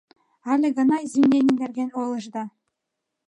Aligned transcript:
Але 0.51 0.67
гына 0.77 0.95
извинений 1.05 1.57
нерген 1.61 1.89
ойлышда. 1.99 2.43